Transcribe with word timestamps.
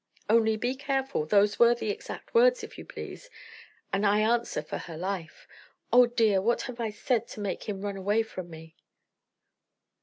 'Only 0.27 0.57
be 0.57 0.73
careful' 0.73 1.27
(those 1.27 1.59
were 1.59 1.75
the 1.75 1.91
exact 1.91 2.33
words, 2.33 2.63
if 2.63 2.75
you 2.79 2.83
please), 2.83 3.29
'and 3.93 4.03
I 4.03 4.21
answer 4.21 4.63
for 4.63 4.79
her 4.79 4.97
life.' 4.97 5.47
Oh, 5.93 6.07
dear! 6.07 6.41
what 6.41 6.63
have 6.63 6.79
I 6.79 6.89
said 6.89 7.27
to 7.27 7.39
make 7.39 7.65
him 7.69 7.81
run 7.83 7.97
away 7.97 8.23
from 8.23 8.49
me?" 8.49 8.75